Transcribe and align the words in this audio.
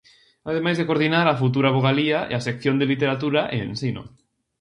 Ademais 0.49 0.77
de 0.77 0.87
coordinar 0.89 1.25
a 1.29 1.39
futura 1.41 1.75
vogalía 1.77 2.19
e 2.31 2.33
a 2.35 2.45
sección 2.47 2.75
de 2.77 2.89
literatura 2.91 3.41
e 3.55 3.57
ensino. 3.69 4.03